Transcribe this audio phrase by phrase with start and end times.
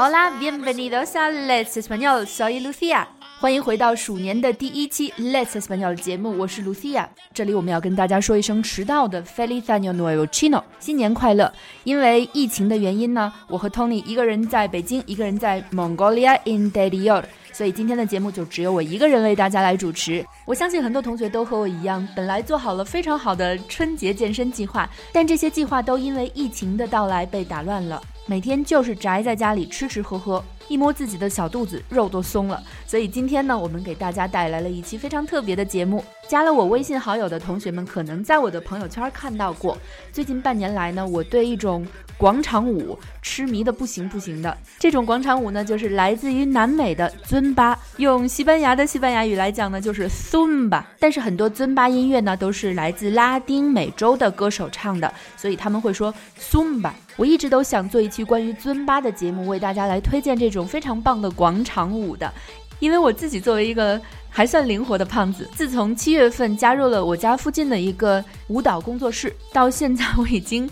[0.00, 2.28] Hola, bienvenidos a Let's Español.
[2.28, 3.08] Soy Lucia.
[3.40, 7.06] 欢迎回到鼠年的第一期 Let's Español 节目，我是 Lucia。
[7.32, 11.52] 这里我们要跟大家说一声迟到的 Feliz Año Nuevo Chino，新年快乐！
[11.84, 17.22] 因为疫情的原因呢，我和 Tony 一个人在北京，一个人在 Mongolia Interior，
[17.52, 20.26] 所以今天的节目就只有我一个人为大家来主持。
[20.44, 28.02] 我相信很多同学都和我一样，本来做好了非常好的春节健身计划，但这些计划都因为疫情的到来被打乱了。
[28.26, 32.62] 每天就是宅在家里吃吃喝喝，一摸自己的小肚子，肉都松了。
[32.86, 36.04] 所以今天呢，我们给大家带来了一期非常特别的节目。
[36.28, 39.76] 加了我微信好友的同学们，可能在我的朋友圈看到过。
[40.12, 41.86] 最近半年来呢，我对一种
[42.18, 44.54] 广场舞痴迷的不行不行的。
[44.78, 50.82] 这种广场舞呢，就是来自于南美的尊巴，用西班牙的西班牙语来讲呢，就是 Zumba。
[51.00, 56.92] 但是很多尊巴音乐呢，都是来自拉丁美洲的歌手唱的，所以他们会说 Zumba。
[57.18, 62.32] 我一直都想做一期关于尊巴的节目，为大家来推荐这种非常棒的广场舞的，
[62.78, 70.64] 因为我自己作为一个还算灵活的胖子，自从七月份加入了我家附近的一个舞蹈工作室，到现在我已经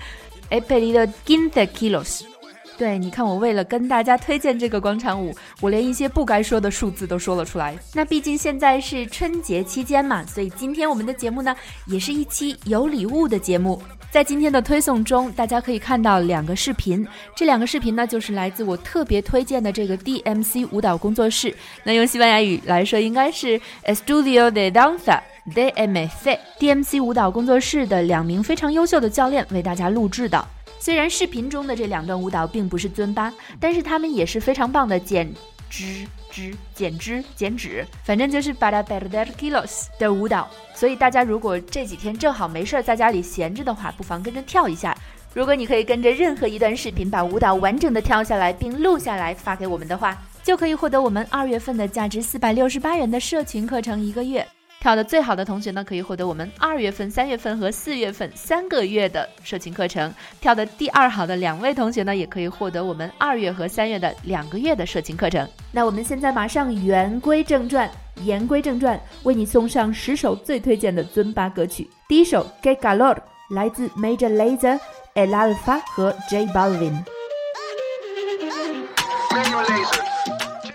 [0.49, 2.36] e p e r i quince kilos。
[2.79, 7.75] 对，你看我为了跟大家推荐这个广场舞，我连一些不该说的数字都说了出来。
[7.95, 13.81] 那毕竟现在是春节期间嘛，所以今天我们的节目呢，也是一期有礼物的节目。
[14.11, 21.55] 在今天的推送中，大家可以看到两个视频，这两个视频呢，就是来自我特别推荐的这个 DMC 舞蹈工作室。
[21.83, 25.21] 那用西班牙语来说，应该是 Estudio de Danza
[25.55, 30.47] de MC DMC 舞蹈工作室的两名非常优秀的教练为大家录制的。
[30.79, 35.33] 虽然视频中的这两段舞蹈并不是尊巴，但是他们也是非常棒的减
[35.69, 40.49] 脂、脂、减脂、减脂，反正就是 para perder kilos 的舞蹈。
[40.75, 44.97] 所以大家如果这几天正好没事儿在家里闲着的话，不妨跟着跳一下。
[45.35, 54.47] 如果你可以跟着任何一段视频把舞蹈完整的跳下来并录下来发给我们的话，就可以获得我们二月份的价值四百六十八元的社群课程一个月。
[54.81, 60.15] 跳的最好的同学呢，可以获得我们二月份、三月份和四月份三个月的社群课程。
[60.41, 65.49] 跳的第二好的两位同学呢，也可以获得我们二月和三月的两个月的社群课程。
[65.73, 67.91] 那我们现在马上言归正传，
[68.23, 71.91] 言归正传，为你送上十首最推荐的尊巴歌曲。
[72.07, 73.17] 第一首《Get Galore》
[73.51, 74.79] 来自 Major Lazer、
[75.15, 77.16] El Alfa 和 Jay Balvin。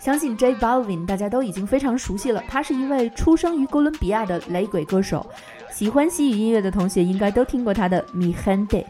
[0.02, 5.24] 相信 J Balvin 大家都已经非常熟悉了，他是一位出生于哥伦比亚的雷鬼歌手。
[5.72, 8.84] 喜欢西语音乐的同学应该都听过他的 Mi Gente。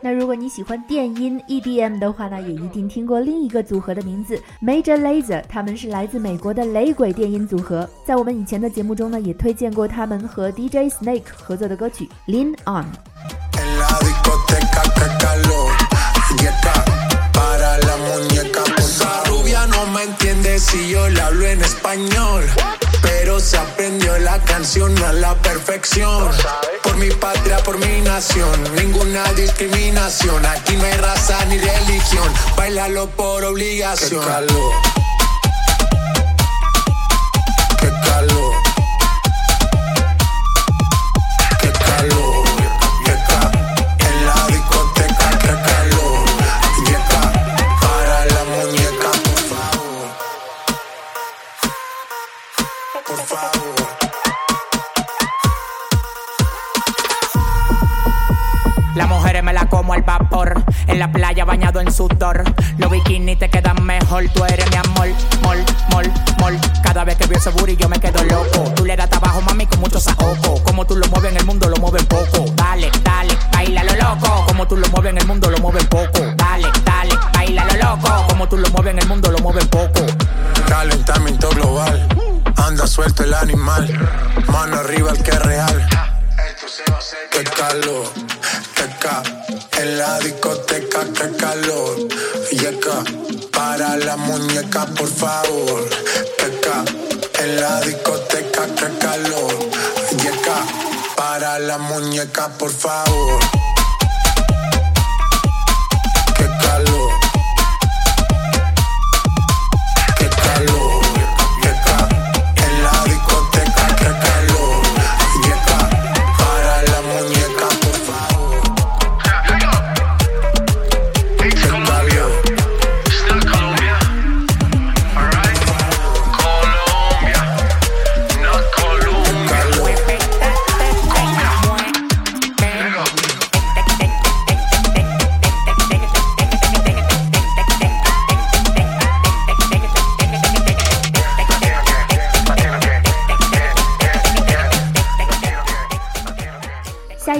[0.00, 7.86] 那如果你喜欢电音 EDM 的话呢，也一定听过另一个组合的名字 Major Lazer，他们是来自美国的雷鬼电音组合。
[8.06, 12.86] 在我们以前的节目中呢，也推荐过他们和 DJ Snake 合作的歌曲 Lean On。
[20.58, 22.44] Si yo le hablo en español.
[23.02, 26.30] Pero se aprendió la canción a la perfección.
[26.82, 30.44] Por mi patria, por mi nación, ninguna discriminación.
[30.46, 32.32] Aquí no hay raza ni religión.
[32.56, 34.20] Bailalo por obligación.
[34.20, 34.72] Qué calor.
[37.80, 38.35] Qué calor.
[59.68, 60.62] Como al vapor.
[60.86, 62.44] En la playa bañado en sudor.
[62.78, 64.24] Los bikinis te quedan mejor.
[64.34, 65.08] Tú eres mi amor,
[65.42, 65.58] mol,
[65.90, 66.58] mol, mol.
[66.82, 68.72] Cada vez que veo ese booty yo me quedo loco.
[68.74, 70.62] Tú le das trabajo, mami, con mucho saoco.
[70.64, 72.44] Como tú lo mueves en el mundo, lo mueves poco.
[72.54, 74.46] Dale, dale, baila lo loco.
[74.46, 76.20] Como tú lo mueves en el mundo, lo mueves poco.
[76.36, 78.26] Dale, dale, baila lo loco.
[78.28, 80.06] Como tú lo mueves en el mundo, lo mueves poco.
[80.68, 82.08] Calentamiento global.
[82.56, 83.86] Anda suelto el animal.
[84.48, 85.88] Mano arriba el que es real.
[87.30, 88.06] Qué calor,
[88.74, 89.22] qué ca.
[89.86, 92.08] En la discoteca, qué calor.
[92.50, 93.04] Yeca,
[93.52, 95.88] para la muñeca, por favor.
[96.38, 96.84] Qué ca.
[97.40, 99.54] En la discoteca, qué calor.
[100.24, 100.58] Yeca,
[101.16, 103.38] para la muñeca, por favor.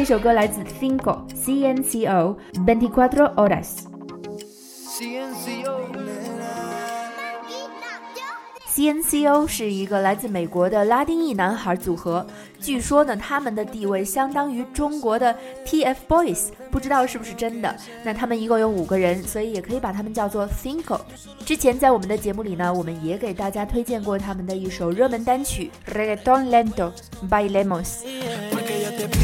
[0.07, 3.79] 首歌来自 Cinco C N C O Veinticuatro Horas。
[8.73, 12.25] CNCO 是一个来自美国的拉丁裔男孩组合，
[12.61, 17.75] 据说呢，他们的地位相当于中国的 TFBOYS，不知道是不是真的。
[18.05, 21.01] 那他们一共有五个人，所以也可以把他们叫做 Cinco。
[21.45, 26.93] 之前在我们的节目里呢，我们也给大家推荐过他们的一首热门单曲《Reggaeton Lento》
[27.29, 28.05] ，Bailemos。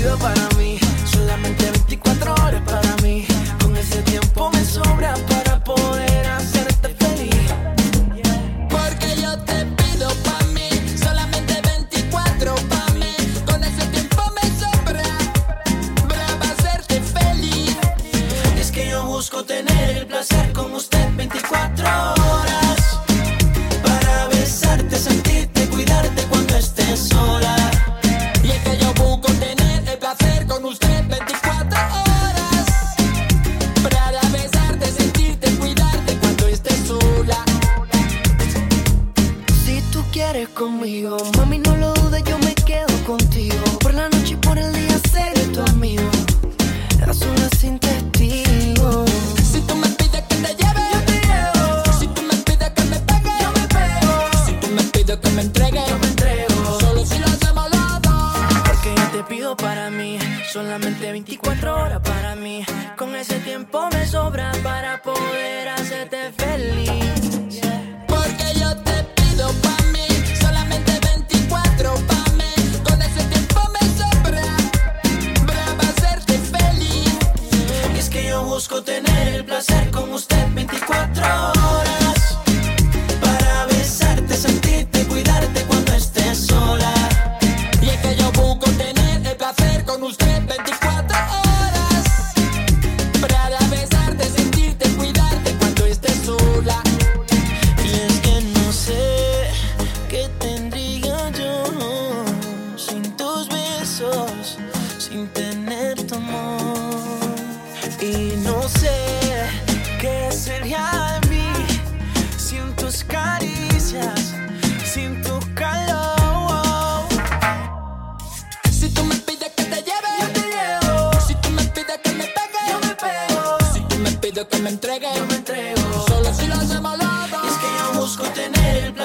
[0.03, 0.79] rápido para mí.
[1.05, 3.27] Solamente 24 horas para mí.
[3.63, 7.37] Con ese tiempo me sobra para poder hacerte feliz.
[8.69, 10.69] Porque yo te pido para mí.
[10.97, 13.15] Solamente 24 para mí.
[13.47, 15.05] Con ese tiempo me sobra
[16.09, 17.77] para hacerte feliz.
[18.59, 22.22] Es que yo busco tener el placer con usted 24 horas.
[60.63, 62.65] solamente 24 horas para mí.
[62.97, 67.51] Con ese tiempo me sobra para poder hacerte feliz.
[68.07, 70.07] Porque yo te pido para mí,
[70.41, 72.53] solamente 24 para mí.
[72.89, 74.47] Con ese tiempo me sobra
[75.47, 77.19] para hacerte feliz.
[77.95, 81.92] Y es que yo busco tener el placer con usted 24 horas.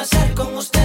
[0.09, 0.76] 给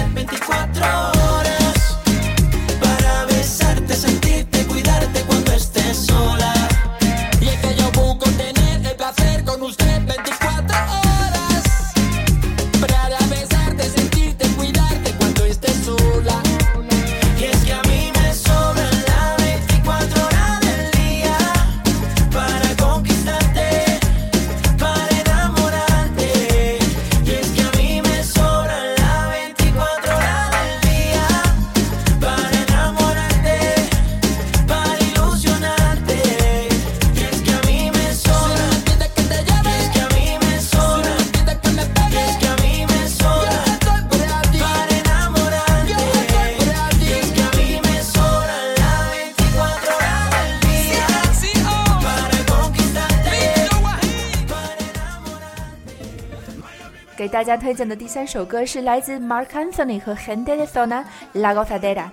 [57.43, 62.05] 大家推荐的第三首歌是来自 Mark Anthony 和 Gente de Zona La Gozadera。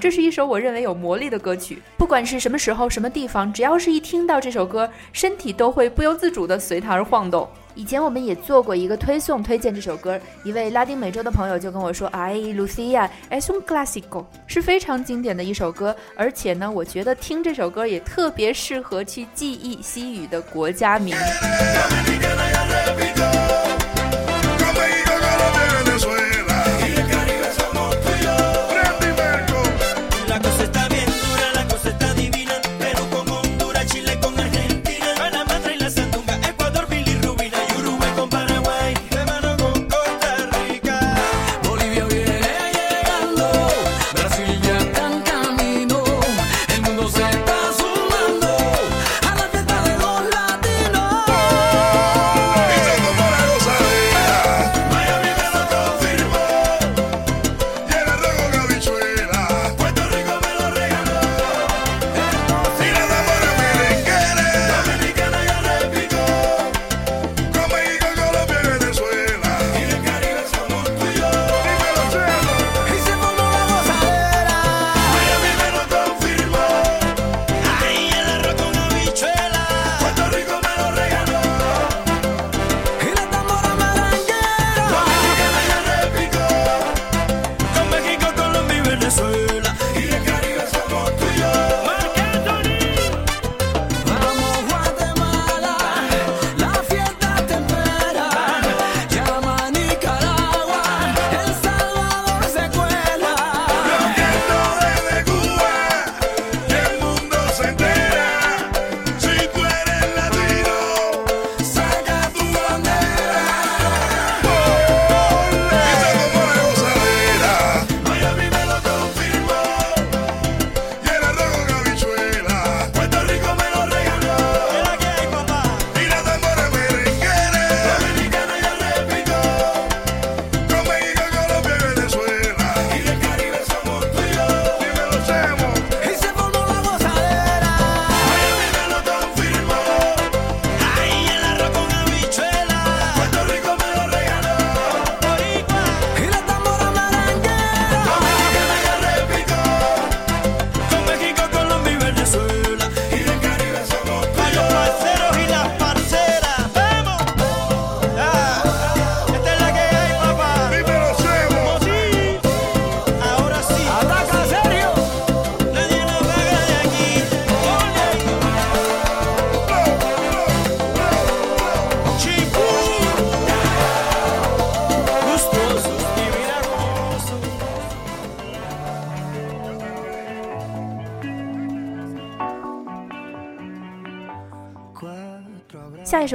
[0.00, 7.46] 这是一首我认为有魔力的歌曲，不管是什么时候、什么地方，只要是一听到这首歌，身体都会不由自主地随它而晃动。
[7.74, 21.14] 以前我们也做过一个推送，推荐这首歌，一位拉丁美洲的朋友就跟我说：“哎，Lucia，es un clásico，是非常经典的一首歌，而且呢，我觉得听这首歌也特别适合去记忆西语的国家名。”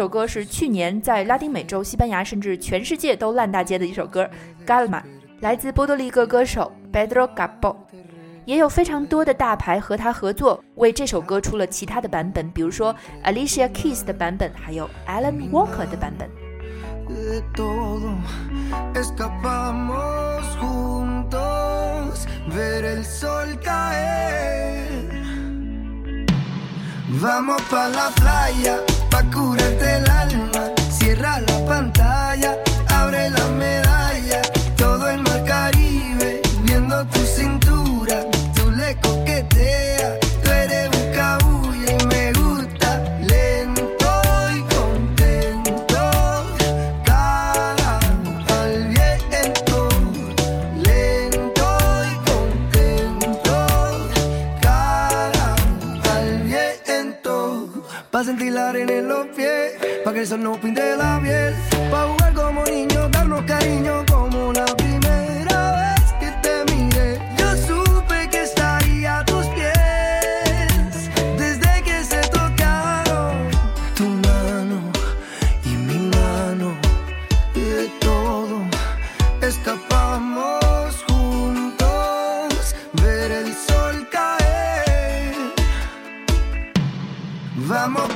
[0.01, 4.27] 这首歌是去年在拉丁美洲、西班牙甚至全世界都烂大街的一首歌
[4.65, 5.00] ，Galma，
[5.41, 7.75] 来自波多黎各歌手 Pedro Gabbo，
[8.46, 16.27] 也有非常多的大牌和他合作，为这首歌出了其他的版本，比如说 Alicia Keys 的版本，还有 Alan Walker 的版本。
[29.31, 30.63] Curarte el alma.
[30.91, 32.57] Cierra la pantalla,
[60.30, 61.56] no pinte la piel.
[61.90, 67.20] Pa' jugar como niños, darnos cariño como la primera vez que te miré.
[67.40, 71.10] Yo supe que estaría a tus pies
[71.40, 73.50] desde que se tocaron
[73.96, 74.92] tu mano
[75.66, 76.78] y mi mano.
[77.56, 78.62] De todo
[79.42, 85.34] escapamos juntos, ver el sol caer.
[87.56, 88.08] Vamos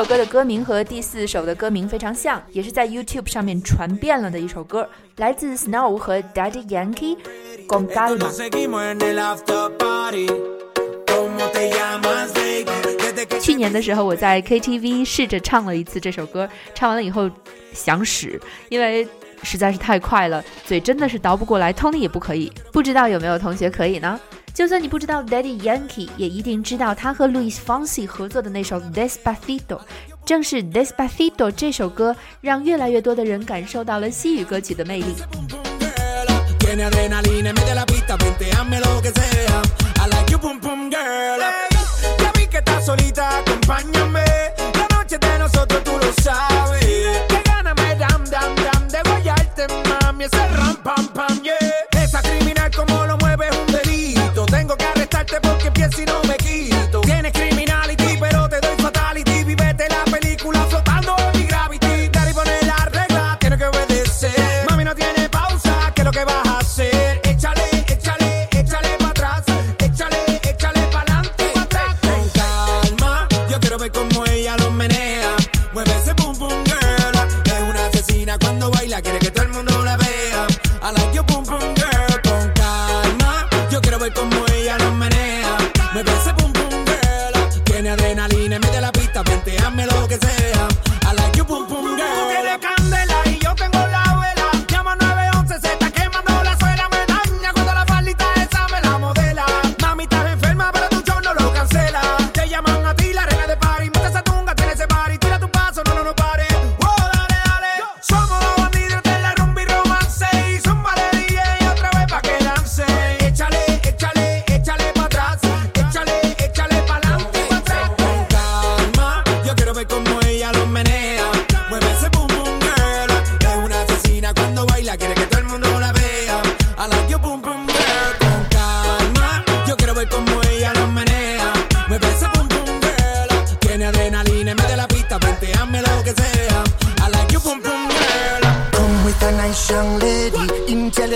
[0.00, 7.18] 首歌的歌名和第四首的歌名非常像，也是在 YouTube 上面传遍了的一首歌，来自 Snow 和 Daddy Yankee，
[7.68, 8.16] 《Con Calma》。
[8.32, 10.26] Seguimos en el after party.
[11.06, 12.64] ¿Cómo te llamas, baby?
[12.96, 17.30] Desde que 去年的时候，我在 KTV 试着唱了一次这首歌，唱完了以后
[17.74, 18.40] 想屎，
[18.70, 19.06] 因为
[19.42, 22.50] 实在是太快了，嘴真的是倒不过来，Tony 也不可以。
[22.72, 24.18] 不知道有没有同学可以呢？
[24.60, 29.80] 就算你不知道 Daddy Yankee，也一定知道他和 Luis Fonsi 合作的那首 Despacito。
[30.26, 35.14] 正是 Despacito 这首歌，让越来越多的人感受到了西语歌曲的魅力。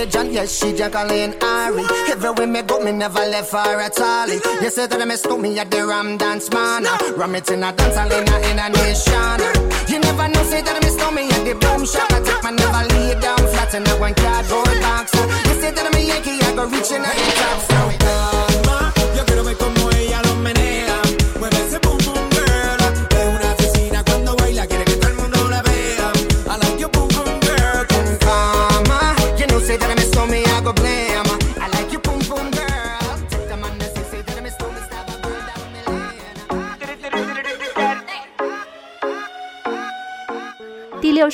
[0.05, 1.83] Intelligent, yes, she Jacqueline Ari.
[2.09, 4.27] Everywhere me go, me never left her at all.
[4.27, 6.83] You say that me stole me at the Ram Dance Man.
[7.17, 9.39] Ram it in a dance hall in a, in nation.
[9.87, 12.11] You never know, say that me stole me at the boom shop.
[12.11, 15.13] I take my never lay down flat in a one cardboard box.
[15.13, 17.59] You say that a Yankee, I go reaching out the top.
[17.65, 18.54] So calma, yo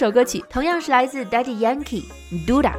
[0.02, 2.06] 首歌曲同样是来自 Daddy Yankee
[2.48, 2.72] 《Duda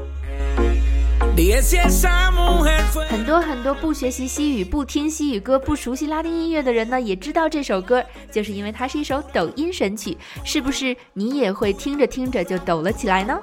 [3.08, 10.18] 很多很多不学习西语、不听西语歌、不熟悉拉丁音乐的人呢，也知道这首歌，就是因为它是一首抖音神曲。
[10.42, 13.38] 是不是你也会听着听着就抖了起来呢？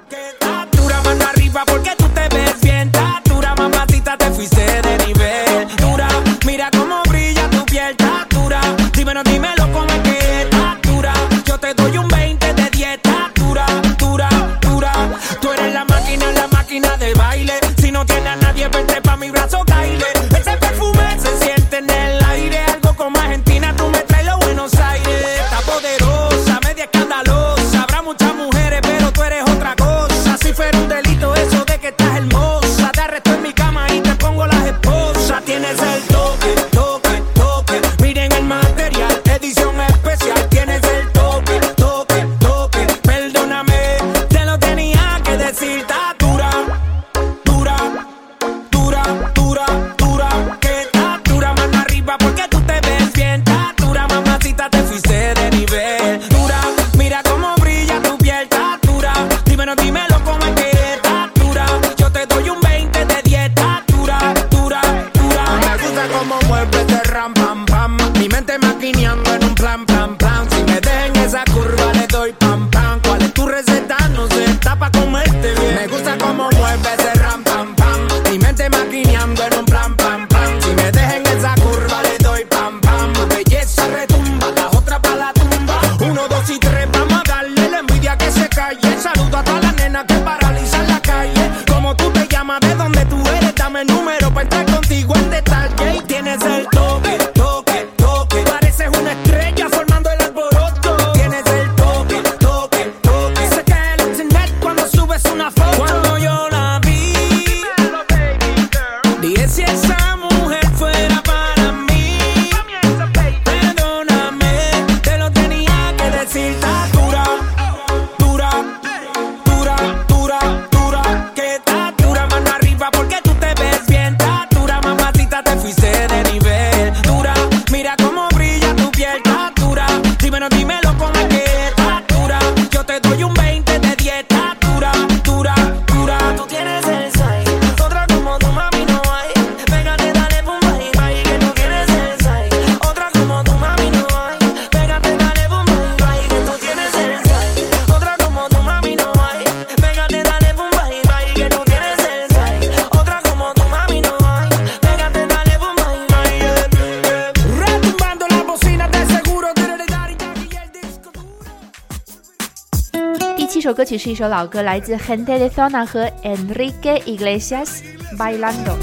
[163.89, 167.79] 曲是一首老歌，来自 Gente de Zona 和 Enrique Iglesias
[168.17, 168.75] Bailando。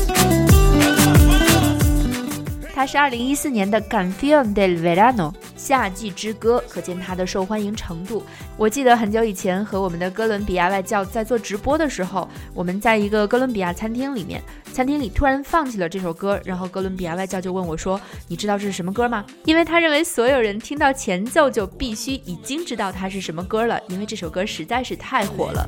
[2.74, 5.32] 它是二零一四年的 Canción del Verano
[5.67, 8.23] 夏季之歌，可见它的受欢迎程度。
[8.55, 17.99] 我记得很久以前和我们的哥伦比亚外教在做直播的时候，我们在一个哥伦比亚餐厅里面，餐厅里突然放起了这首歌，然后哥伦比亚外教就问我说
[18.29, 25.67] ：“你知道这是什么歌吗？”因为他认为所有人听到前奏就必须已经知道它是什么歌了，因为这首歌实在是太火了。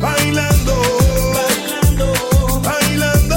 [0.00, 0.74] Bailando,
[1.32, 2.12] bailando,
[2.62, 3.36] bailando,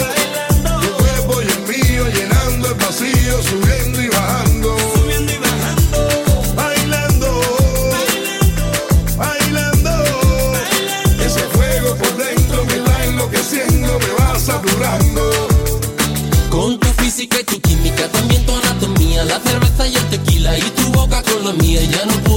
[0.00, 0.80] bailando.
[1.02, 4.76] Huevo y envío, llenando el vacío, subiendo y bajando.
[4.94, 5.98] Subiendo y bajando,
[6.56, 7.40] bailando,
[9.16, 9.90] bailando, bailando.
[11.22, 15.30] Ese fuego por dentro me va enloqueciendo, me vas saturando.
[16.48, 20.62] Con tu física y tu química, también tu anatomía, la cerveza y el tequila y
[20.62, 22.29] tu boca con la mía ya no te...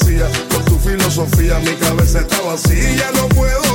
[0.00, 3.69] fantasía, con tu filosofía, mi cabeza está vacía, no puedo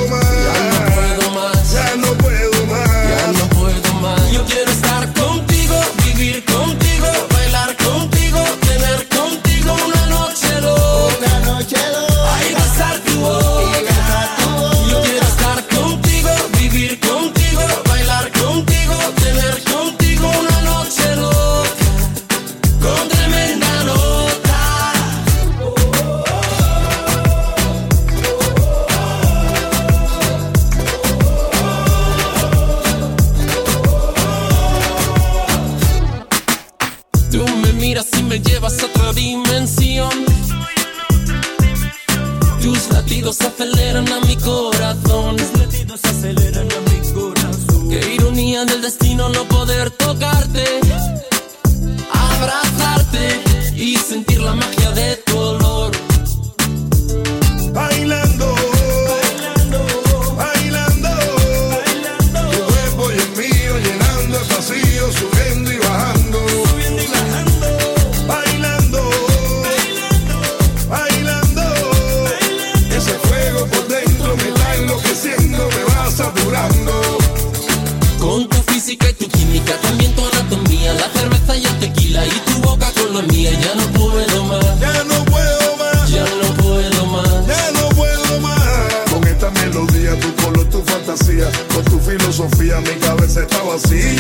[93.76, 94.15] avancée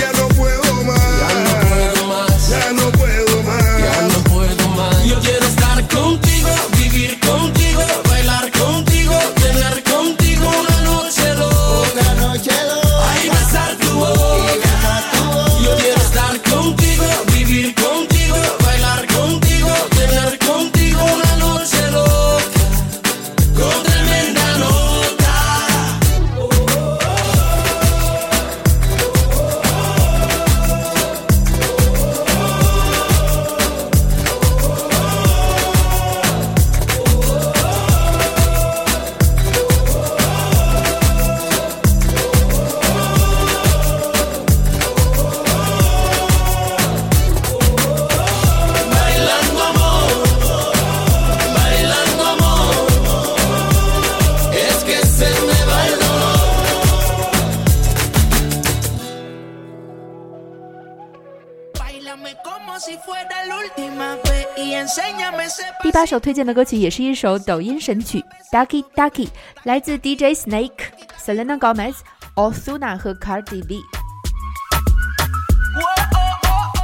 [65.81, 69.27] 第八首推荐的歌曲也是一首抖音神曲《Ducky Ducky》，
[69.63, 70.71] 来自 DJ Snake、
[71.19, 71.95] Selena Gomez、
[72.35, 73.79] Ozuna 和 Cardi B。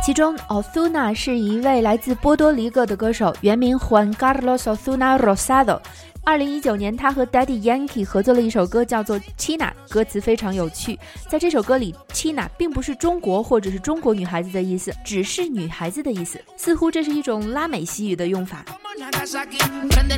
[0.04, 5.80] 其中，Ozuna 是一位来自波多黎各的歌手，原名 Juan Carlos Ozuna Rosado。
[6.24, 10.98] 二零一九年，他和 Daddy Yankee 合作了一首歌，叫做《China》，歌词非常有趣。
[11.28, 16.40] 在这首歌里，China 并不是中国或者是中国女孩子的意思，只是女孩子的意思。
[16.56, 18.64] 似乎这是一种拉美西语的用法。
[18.94, 19.58] como Nagasaki.
[19.90, 20.18] Prende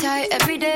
[0.00, 0.67] Tight every day.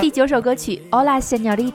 [0.00, 1.72] 第九首歌曲《Hola Señorita》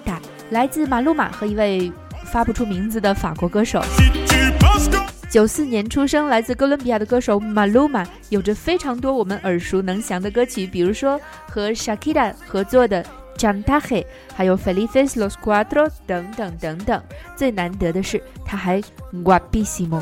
[0.52, 1.92] 来自马路马和一位
[2.24, 3.82] 发不出名字的法国歌手。
[5.36, 11.20] 九四年出生，来自哥伦比亚的歌手 Maluma 有着非常多我们耳熟能详的歌曲，比如说
[11.50, 13.04] 和 Shakira 合作的
[13.38, 13.82] 《Chantaje》，
[14.34, 17.04] 还有《Felices los Cuatro》等等等等。
[17.36, 18.82] 最难得的是，他还
[19.26, 20.02] 瓜比西蒙。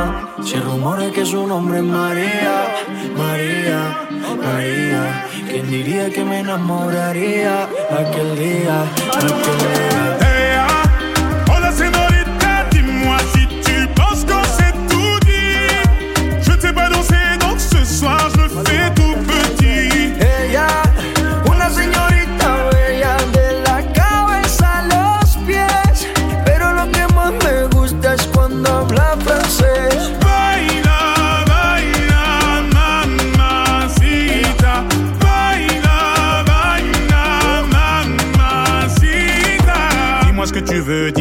[0.21, 0.45] ton.
[0.45, 2.55] Si rumores que su nombre es María,
[3.17, 4.07] María,
[4.43, 5.25] María.
[5.49, 7.67] ¿Quién diría que me enamoraría
[7.99, 10.20] aquel día?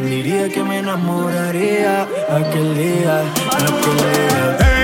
[0.00, 4.79] ¿Quién diría que me enamoraría aquel día, aquel día?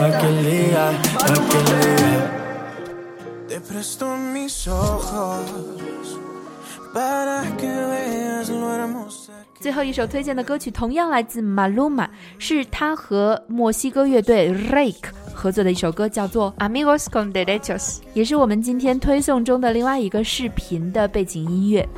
[0.00, 2.22] Aquel día, aquel día?
[3.48, 6.18] Te presto mis ojos
[6.94, 9.32] para que veas lo hermosa.
[9.60, 12.06] 最后一首推荐的歌曲同样来自 Maluma，
[12.38, 21.88] 是他和墨西哥乐队 Rake 合作的一首歌，叫做《Amigos con Derechos》，也是我们今天推送中的另外一个视频的背景音乐。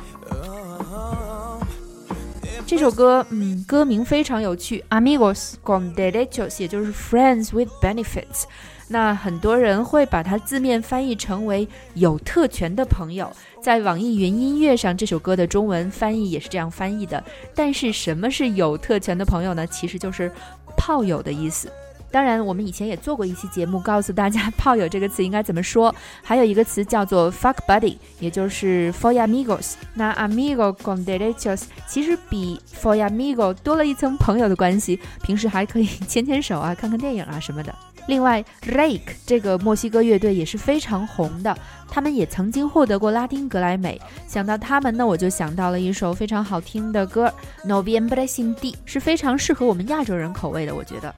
[2.71, 8.43] 这首歌，嗯，歌名非常有趣，Amigos con Derechos，也就是 Friends with Benefits。
[8.87, 13.29] 那很多人会把它字面翻译成为有特权的朋友。
[13.61, 17.21] 在网易云音乐上，这首歌的中文翻译也是这样翻译的。
[17.53, 19.67] 但是什么是有特权的朋友呢？
[19.67, 20.31] 其实就是
[20.77, 21.69] 炮友的意思。
[22.11, 25.93] 当然，我们以前也做过一期节目，告诉大家炮友这个词应该怎么说。
[26.21, 29.75] 还有一个词叫做 fuck buddy，也就是 for amigos。
[29.93, 37.73] 那 amigo con derechos 其实比 for amigo 多了一层朋友的关系，平时还可以牵牵手啊，看看电影啊什么的。
[38.07, 41.55] 另外，Rake 这个墨西哥乐队也是非常红的，
[41.89, 43.99] 他们也曾经获得过拉丁格莱美。
[44.27, 47.31] 想到他们呢，我就想到了一首非常好听的歌
[47.67, 51.13] 《Noviembre sin ti》，是非常适合我们亚洲人口味的，我觉得。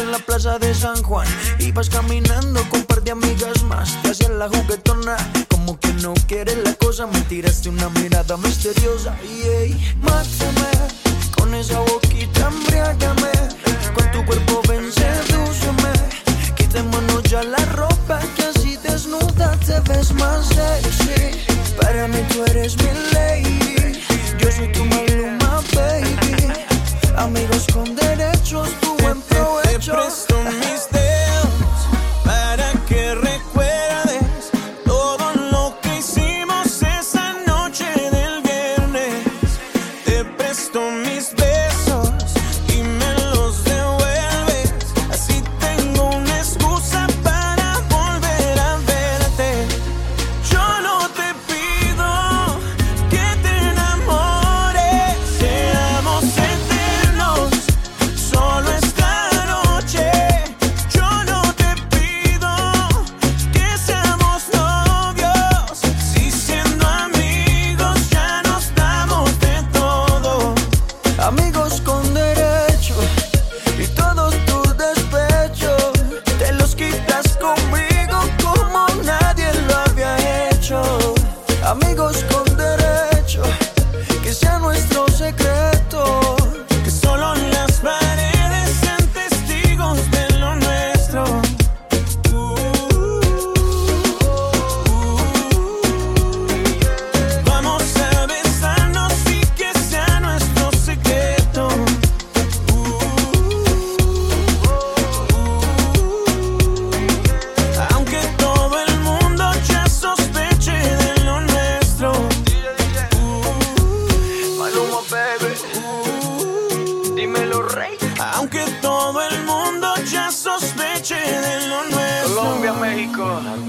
[0.00, 1.26] En la plaza de San Juan.
[1.58, 3.96] Ibas caminando con un par de amigas más.
[4.02, 5.16] Te la juguetona,
[5.48, 7.06] como que no quieres la cosa.
[7.06, 9.16] Me tiraste una mirada misteriosa.
[9.22, 9.39] Y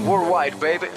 [0.04, 0.88] worldwide, baby.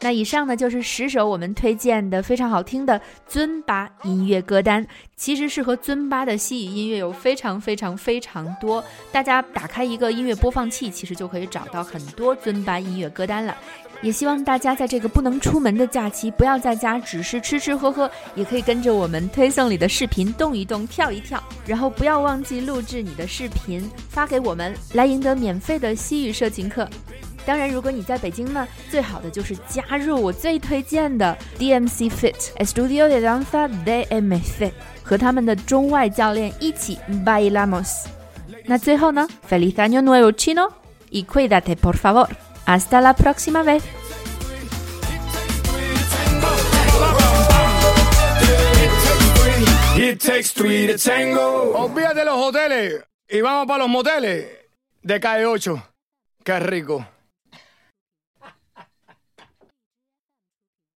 [0.00, 4.86] 那以上呢就是十首我们推荐的非常好听的尊巴音乐歌单。
[5.16, 13.56] 其实适合尊巴的西语音乐有非常非常非常多，大家打开一个音乐播放器，其实就可以找到很多尊巴音乐歌单了。
[14.02, 26.86] 也希望大家在这个不能出门的假期，不要在家只是吃吃喝喝，也可以跟着我们推送里的视频动一动、跳一跳，然后不要忘记录制你的视频发给我们，来赢得免费的西语社群课。
[27.45, 38.05] 当然，如果你在北京呢，最好的就是加入我最推荐的 DMC Fit Estudio de Danza DMC，和他们的中外教练一起 bailamos。
[38.65, 40.71] 那最后呢，Feliz Año Nuevo Chino
[41.09, 43.81] y cuídate por favor。Hasta la próxima vez。
[49.97, 51.73] It takes three to tango.
[51.73, 54.45] Olvídate de los hoteles y vamos para los moteles
[55.01, 55.81] de Calle 8.
[56.43, 57.05] Qué rico.